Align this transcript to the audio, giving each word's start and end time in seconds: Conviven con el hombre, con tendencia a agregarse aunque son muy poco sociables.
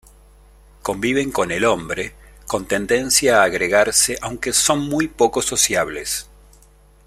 Conviven 0.81 1.29
con 1.31 1.51
el 1.51 1.63
hombre, 1.63 2.15
con 2.47 2.65
tendencia 2.67 3.37
a 3.37 3.43
agregarse 3.43 4.17
aunque 4.19 4.51
son 4.51 4.79
muy 4.89 5.07
poco 5.07 5.43
sociables. 5.43 6.27